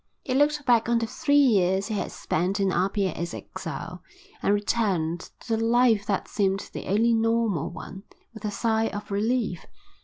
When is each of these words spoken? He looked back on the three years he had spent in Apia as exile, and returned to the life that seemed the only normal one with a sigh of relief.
He 0.23 0.33
looked 0.33 0.65
back 0.65 0.89
on 0.89 0.97
the 0.97 1.05
three 1.05 1.35
years 1.35 1.85
he 1.85 1.93
had 1.93 2.11
spent 2.11 2.59
in 2.59 2.71
Apia 2.71 3.11
as 3.11 3.35
exile, 3.35 4.01
and 4.41 4.51
returned 4.51 5.29
to 5.41 5.55
the 5.55 5.63
life 5.63 6.07
that 6.07 6.27
seemed 6.27 6.71
the 6.73 6.87
only 6.87 7.13
normal 7.13 7.69
one 7.69 8.01
with 8.33 8.43
a 8.43 8.49
sigh 8.49 8.87
of 8.87 9.11
relief. 9.11 9.63